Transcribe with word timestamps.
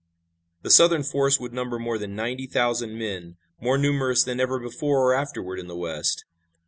The 0.63 0.71
Southern 0.71 1.03
force 1.03 1.39
would 1.39 1.53
number 1.53 1.77
more 1.77 1.99
than 1.99 2.15
ninety 2.15 2.47
thousand 2.47 2.97
men, 2.97 3.37
more 3.61 3.77
numerous 3.77 4.23
than 4.23 4.39
ever 4.39 4.57
before 4.59 4.97
or 4.97 5.13
afterward 5.13 5.59
in 5.59 5.67
the 5.67 5.77
West. 5.77 6.25